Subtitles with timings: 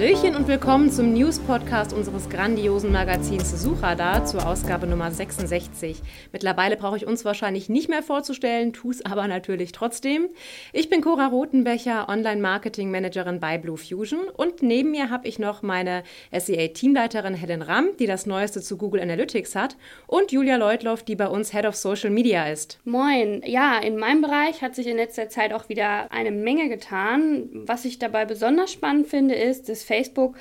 [0.00, 6.00] Hallöchen und willkommen zum News-Podcast unseres grandiosen Magazins Suchradar zur Ausgabe Nummer 66.
[6.32, 10.30] Mittlerweile brauche ich uns wahrscheinlich nicht mehr vorzustellen, tue es aber natürlich trotzdem.
[10.72, 16.02] Ich bin Cora Rotenbecher, Online-Marketing-Managerin bei Blue Fusion und neben mir habe ich noch meine
[16.32, 19.76] SEA-Teamleiterin Helen Ramm, die das Neueste zu Google Analytics hat
[20.06, 22.78] und Julia Leutloff, die bei uns Head of Social Media ist.
[22.86, 23.42] Moin.
[23.44, 27.50] Ja, in meinem Bereich hat sich in letzter Zeit auch wieder eine Menge getan.
[27.52, 30.36] Was ich dabei besonders spannend finde, ist, dass Facebook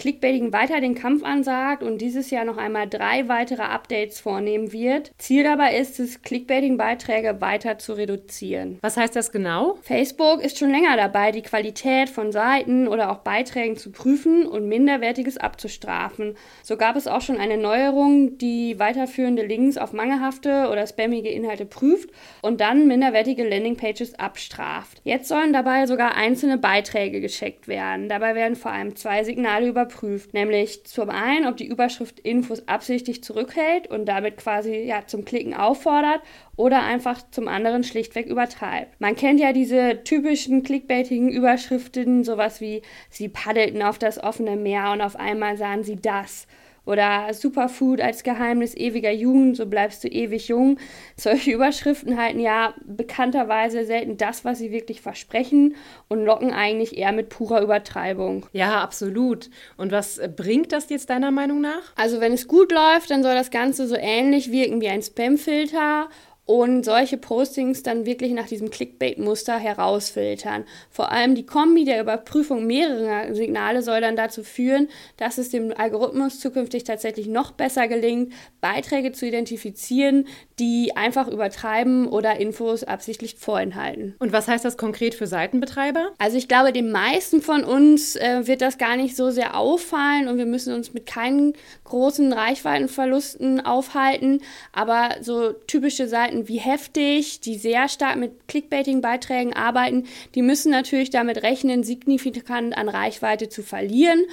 [0.00, 5.12] Clickbaiting weiter den Kampf ansagt und dieses Jahr noch einmal drei weitere Updates vornehmen wird.
[5.18, 8.78] Ziel dabei ist es, Clickbaiting-Beiträge weiter zu reduzieren.
[8.80, 9.76] Was heißt das genau?
[9.82, 14.66] Facebook ist schon länger dabei, die Qualität von Seiten oder auch Beiträgen zu prüfen und
[14.66, 16.34] Minderwertiges abzustrafen.
[16.62, 21.66] So gab es auch schon eine Neuerung, die weiterführende Links auf mangelhafte oder spammige Inhalte
[21.66, 22.08] prüft
[22.40, 25.02] und dann minderwertige Landingpages abstraft.
[25.04, 28.08] Jetzt sollen dabei sogar einzelne Beiträge gescheckt werden.
[28.08, 30.34] Dabei werden vor allem zwei Signale überprüft überprüft.
[30.34, 35.54] Nämlich zum einen, ob die Überschrift Infos absichtlich zurückhält und damit quasi ja, zum Klicken
[35.54, 36.20] auffordert
[36.56, 39.00] oder einfach zum anderen schlichtweg übertreibt.
[39.00, 44.92] Man kennt ja diese typischen clickbaitigen Überschriften, sowas wie sie paddelten auf das offene Meer
[44.92, 46.46] und auf einmal sahen sie das
[46.84, 50.78] oder Superfood als Geheimnis ewiger Jugend, so bleibst du ewig jung.
[51.16, 55.76] Solche Überschriften halten ja bekannterweise selten das, was sie wirklich versprechen
[56.08, 58.46] und locken eigentlich eher mit purer Übertreibung.
[58.52, 59.50] Ja, absolut.
[59.76, 61.92] Und was bringt das jetzt deiner Meinung nach?
[61.96, 66.08] Also wenn es gut läuft, dann soll das Ganze so ähnlich wirken wie ein Spamfilter
[66.50, 70.64] und solche Postings dann wirklich nach diesem Clickbait-Muster herausfiltern.
[70.90, 75.72] Vor allem die Kombi der Überprüfung mehrerer Signale soll dann dazu führen, dass es dem
[75.72, 80.26] Algorithmus zukünftig tatsächlich noch besser gelingt, Beiträge zu identifizieren,
[80.58, 84.16] die einfach übertreiben oder Infos absichtlich vorenthalten.
[84.18, 86.10] Und was heißt das konkret für Seitenbetreiber?
[86.18, 90.26] Also ich glaube, den meisten von uns äh, wird das gar nicht so sehr auffallen
[90.26, 91.52] und wir müssen uns mit keinen
[91.84, 94.42] großen Reichweitenverlusten aufhalten.
[94.72, 101.10] Aber so typische Seiten wie heftig, die sehr stark mit Clickbaiting-Beiträgen arbeiten, die müssen natürlich
[101.10, 104.24] damit rechnen, signifikant an Reichweite zu verlieren.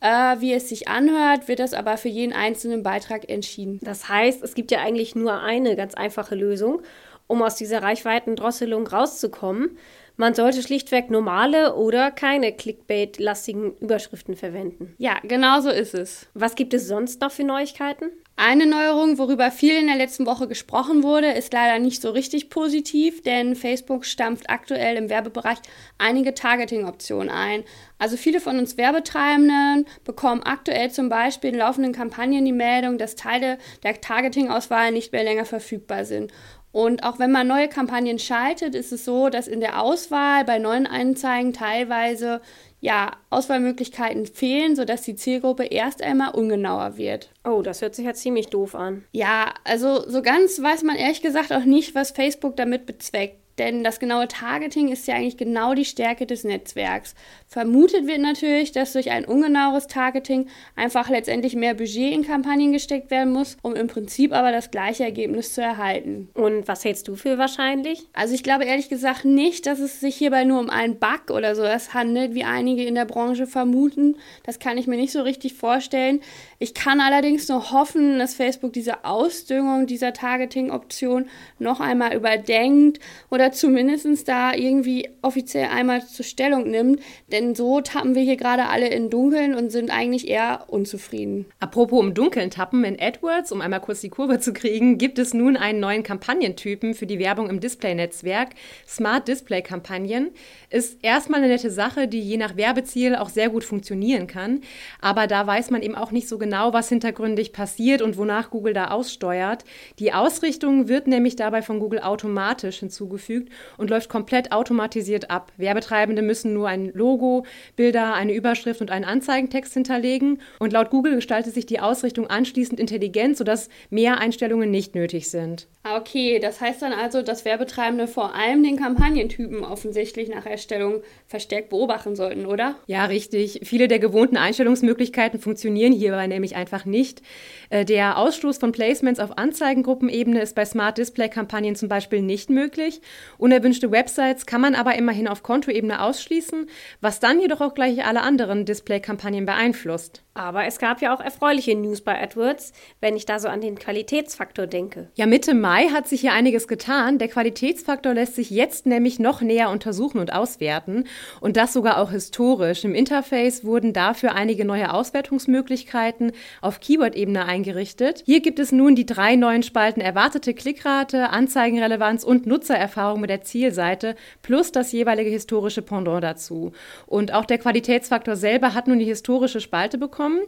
[0.00, 3.80] Äh, wie es sich anhört, wird das aber für jeden einzelnen Beitrag entschieden.
[3.82, 6.82] Das heißt, es gibt ja eigentlich nur eine ganz einfache Lösung,
[7.26, 9.78] um aus dieser Reichweitendrosselung rauszukommen.
[10.18, 14.94] Man sollte schlichtweg normale oder keine Clickbait-lastigen Überschriften verwenden.
[14.96, 16.26] Ja, genau so ist es.
[16.32, 18.10] Was gibt es sonst noch für Neuigkeiten?
[18.38, 22.50] Eine Neuerung, worüber viel in der letzten Woche gesprochen wurde, ist leider nicht so richtig
[22.50, 25.56] positiv, denn Facebook stampft aktuell im Werbebereich
[25.96, 27.64] einige Targeting-Optionen ein.
[27.98, 33.16] Also viele von uns Werbetreibenden bekommen aktuell zum Beispiel in laufenden Kampagnen die Meldung, dass
[33.16, 36.30] Teile der Targeting-Auswahl nicht mehr länger verfügbar sind.
[36.76, 40.58] Und auch wenn man neue Kampagnen schaltet, ist es so, dass in der Auswahl bei
[40.58, 42.42] neuen Anzeigen teilweise
[42.82, 47.30] ja, Auswahlmöglichkeiten fehlen, sodass die Zielgruppe erst einmal ungenauer wird.
[47.46, 49.04] Oh, das hört sich ja ziemlich doof an.
[49.12, 53.38] Ja, also so ganz weiß man ehrlich gesagt auch nicht, was Facebook damit bezweckt.
[53.58, 57.14] Denn das genaue Targeting ist ja eigentlich genau die Stärke des Netzwerks.
[57.46, 63.10] Vermutet wird natürlich, dass durch ein ungenaues Targeting einfach letztendlich mehr Budget in Kampagnen gesteckt
[63.10, 66.28] werden muss, um im Prinzip aber das gleiche Ergebnis zu erhalten.
[66.34, 68.06] Und was hältst du für wahrscheinlich?
[68.12, 71.54] Also ich glaube ehrlich gesagt nicht, dass es sich hierbei nur um einen Bug oder
[71.54, 74.16] sowas handelt, wie einige in der Branche vermuten.
[74.44, 76.20] Das kann ich mir nicht so richtig vorstellen.
[76.58, 81.26] Ich kann allerdings nur hoffen, dass Facebook diese Ausdüngung dieser Targeting-Option
[81.58, 83.00] noch einmal überdenkt
[83.30, 87.00] oder oder zumindest da irgendwie offiziell einmal zur Stellung nimmt.
[87.30, 91.46] Denn so tappen wir hier gerade alle in Dunkeln und sind eigentlich eher unzufrieden.
[91.60, 95.32] Apropos im Dunkeln tappen, in AdWords, um einmal kurz die Kurve zu kriegen, gibt es
[95.32, 98.50] nun einen neuen Kampagnentypen für die Werbung im Display-Netzwerk.
[98.86, 100.30] Smart Display-Kampagnen
[100.70, 104.60] ist erstmal eine nette Sache, die je nach Werbeziel auch sehr gut funktionieren kann.
[105.00, 108.72] Aber da weiß man eben auch nicht so genau, was hintergründig passiert und wonach Google
[108.72, 109.64] da aussteuert.
[110.00, 115.52] Die Ausrichtung wird nämlich dabei von Google automatisch hinzugefügt eingefügt und läuft komplett automatisiert ab.
[115.56, 117.44] Werbetreibende müssen nur ein Logo,
[117.76, 120.40] Bilder, eine Überschrift und einen Anzeigentext hinterlegen.
[120.58, 125.66] Und laut Google gestaltet sich die Ausrichtung anschließend intelligent, sodass mehr Einstellungen nicht nötig sind.
[125.82, 131.02] Ah, okay, das heißt dann also, dass Werbetreibende vor allem den Kampagnentypen offensichtlich nach Erstellung
[131.28, 132.74] verstärkt beobachten sollten, oder?
[132.86, 133.60] Ja, richtig.
[133.62, 137.22] Viele der gewohnten Einstellungsmöglichkeiten funktionieren hierbei nämlich einfach nicht.
[137.70, 142.50] Äh, der Ausstoß von Placements auf Anzeigengruppenebene ist bei Smart Display Kampagnen zum Beispiel nicht
[142.50, 143.00] möglich
[143.38, 146.68] Unerwünschte Websites kann man aber immerhin auf Kontoebene ausschließen,
[147.00, 150.22] was dann jedoch auch gleich alle anderen Display-Kampagnen beeinflusst.
[150.36, 153.78] Aber es gab ja auch erfreuliche News bei AdWords, wenn ich da so an den
[153.78, 155.08] Qualitätsfaktor denke.
[155.14, 157.18] Ja, Mitte Mai hat sich hier einiges getan.
[157.18, 161.04] Der Qualitätsfaktor lässt sich jetzt nämlich noch näher untersuchen und auswerten.
[161.40, 162.84] Und das sogar auch historisch.
[162.84, 168.22] Im Interface wurden dafür einige neue Auswertungsmöglichkeiten auf Keyword-Ebene eingerichtet.
[168.26, 173.42] Hier gibt es nun die drei neuen Spalten erwartete Klickrate, Anzeigenrelevanz und Nutzererfahrung mit der
[173.42, 176.72] Zielseite plus das jeweilige historische Pendant dazu.
[177.06, 180.40] Und auch der Qualitätsfaktor selber hat nun die historische Spalte bekommen.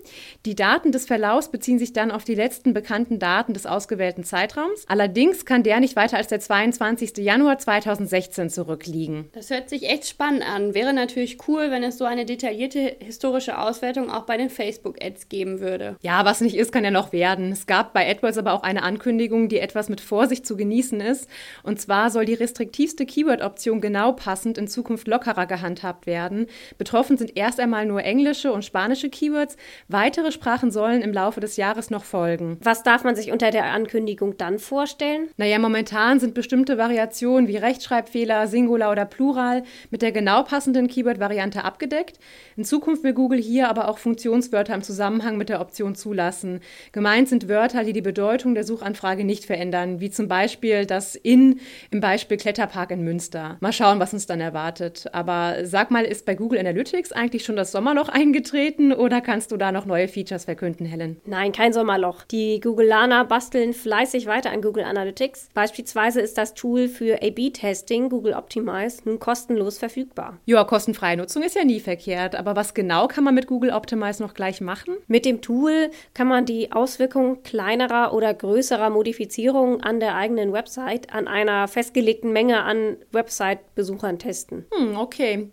[0.47, 4.85] Die Daten des Verlaufs beziehen sich dann auf die letzten bekannten Daten des ausgewählten Zeitraums.
[4.89, 7.19] Allerdings kann der nicht weiter als der 22.
[7.19, 9.31] Januar 2016 zurückliegen.
[9.33, 10.75] Das hört sich echt spannend an.
[10.75, 15.61] Wäre natürlich cool, wenn es so eine detaillierte historische Auswertung auch bei den Facebook-Ads geben
[15.61, 15.97] würde.
[16.01, 17.53] Ja, was nicht ist, kann ja noch werden.
[17.53, 21.29] Es gab bei AdWords aber auch eine Ankündigung, die etwas mit Vorsicht zu genießen ist.
[21.63, 26.47] Und zwar soll die restriktivste Keyword-Option genau passend in Zukunft lockerer gehandhabt werden.
[26.77, 29.57] Betroffen sind erst einmal nur englische und spanische Keywords,
[29.89, 32.59] Weitere Sprachen sollen im Laufe des Jahres noch folgen.
[32.63, 35.29] Was darf man sich unter der Ankündigung dann vorstellen?
[35.37, 41.65] Naja, momentan sind bestimmte Variationen wie Rechtschreibfehler, Singular oder Plural mit der genau passenden Keyword-Variante
[41.65, 42.19] abgedeckt.
[42.57, 46.61] In Zukunft will Google hier aber auch Funktionswörter im Zusammenhang mit der Option zulassen.
[46.93, 51.61] Gemeint sind Wörter, die die Bedeutung der Suchanfrage nicht verändern, wie zum Beispiel das in
[51.91, 53.59] im Beispiel Kletterpark in Münster.
[53.61, 55.07] Mal schauen, was uns dann erwartet.
[55.13, 59.57] Aber sag mal, ist bei Google Analytics eigentlich schon das Sommerloch eingetreten oder kannst du
[59.57, 61.21] da noch neue Features verkünden, Helen?
[61.27, 62.25] Nein, kein Sommerloch.
[62.25, 65.49] Die Googleaner basteln fleißig weiter an Google Analytics.
[65.55, 70.39] Beispielsweise ist das Tool für A-B-Testing, Google Optimize, nun kostenlos verfügbar.
[70.47, 72.37] Ja, kostenfreie Nutzung ist ja nie verkehrt.
[72.37, 74.97] Aber was genau kann man mit Google Optimize noch gleich machen?
[75.07, 81.13] Mit dem Tool kann man die Auswirkungen kleinerer oder größerer Modifizierungen an der eigenen Website
[81.13, 84.67] an einer festgelegten Menge an Website-Besuchern testen.
[84.75, 85.51] Hm, okay.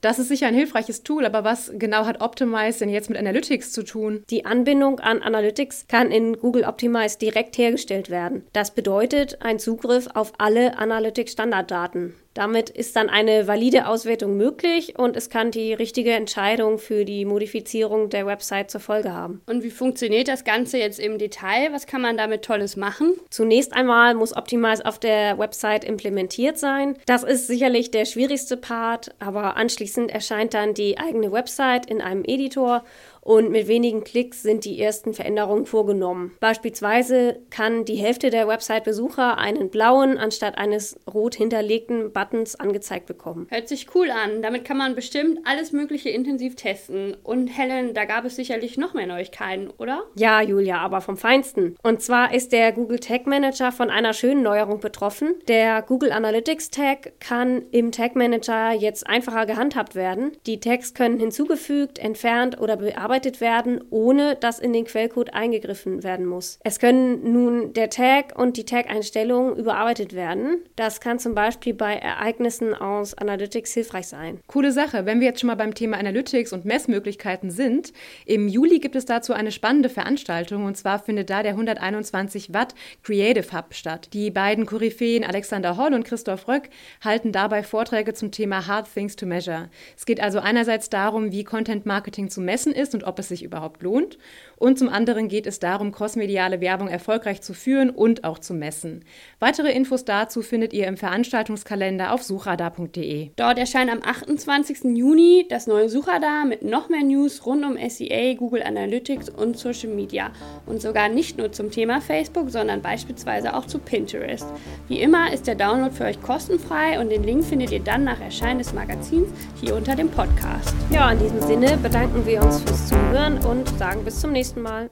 [0.00, 3.72] Das ist sicher ein hilfreiches Tool, aber was genau hat Optimize denn jetzt mit Analytics
[3.72, 4.22] zu tun?
[4.30, 8.46] Die Anbindung an Analytics kann in Google Optimize direkt hergestellt werden.
[8.52, 12.14] Das bedeutet ein Zugriff auf alle Analytics-Standarddaten.
[12.34, 17.24] Damit ist dann eine valide Auswertung möglich und es kann die richtige Entscheidung für die
[17.24, 19.40] Modifizierung der Website zur Folge haben.
[19.46, 21.72] Und wie funktioniert das Ganze jetzt im Detail?
[21.72, 23.14] Was kann man damit Tolles machen?
[23.30, 26.96] Zunächst einmal muss Optimize auf der Website implementiert sein.
[27.06, 32.24] Das ist sicherlich der schwierigste Part, aber anschließend erscheint dann die eigene Website in einem
[32.24, 32.84] Editor
[33.28, 36.34] und mit wenigen Klicks sind die ersten Veränderungen vorgenommen.
[36.40, 43.46] Beispielsweise kann die Hälfte der Website-Besucher einen blauen anstatt eines rot hinterlegten Buttons angezeigt bekommen.
[43.50, 44.40] Hört sich cool an.
[44.40, 47.18] Damit kann man bestimmt alles Mögliche intensiv testen.
[47.22, 50.04] Und Helen, da gab es sicherlich noch mehr Neuigkeiten, oder?
[50.14, 51.76] Ja, Julia, aber vom Feinsten.
[51.82, 55.34] Und zwar ist der Google Tag Manager von einer schönen Neuerung betroffen.
[55.48, 60.32] Der Google Analytics Tag kann im Tag Manager jetzt einfacher gehandhabt werden.
[60.46, 66.04] Die Tags können hinzugefügt, entfernt oder bearbeitet bearbeitet werden, ohne dass in den Quellcode eingegriffen
[66.04, 66.60] werden muss.
[66.62, 70.62] Es können nun der Tag und die Tag-Einstellungen überarbeitet werden.
[70.76, 74.38] Das kann zum Beispiel bei Ereignissen aus Analytics hilfreich sein.
[74.46, 75.04] Coole Sache.
[75.04, 77.92] Wenn wir jetzt schon mal beim Thema Analytics und Messmöglichkeiten sind,
[78.24, 82.74] im Juli gibt es dazu eine spannende Veranstaltung und zwar findet da der 121 Watt
[83.02, 84.10] Creative Hub statt.
[84.12, 86.70] Die beiden Koryphäen Alexander Holl und Christoph Röck
[87.02, 89.70] halten dabei Vorträge zum Thema Hard Things to Measure.
[89.96, 93.42] Es geht also einerseits darum, wie Content Marketing zu messen ist und ob es sich
[93.42, 94.18] überhaupt lohnt.
[94.56, 99.04] Und zum anderen geht es darum, crossmediale Werbung erfolgreich zu führen und auch zu messen.
[99.38, 103.30] Weitere Infos dazu findet ihr im Veranstaltungskalender auf suchradar.de.
[103.36, 104.96] Dort erscheint am 28.
[104.96, 109.90] Juni das neue Suchradar mit noch mehr News rund um SEA, Google Analytics und Social
[109.90, 110.30] Media.
[110.66, 114.46] Und sogar nicht nur zum Thema Facebook, sondern beispielsweise auch zu Pinterest.
[114.88, 118.20] Wie immer ist der Download für euch kostenfrei und den Link findet ihr dann nach
[118.20, 119.28] Erscheinen des Magazins
[119.60, 120.74] hier unter dem Podcast.
[120.90, 124.86] Ja, in diesem Sinne bedanken wir uns fürs Zuhören und sagen bis zum nächsten Mal.